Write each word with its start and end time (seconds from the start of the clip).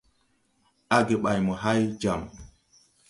Age 0.95 1.15
ɓay 1.23 1.39
mo 1.45 1.53
hay 1.63 1.81
jam. 2.01 2.21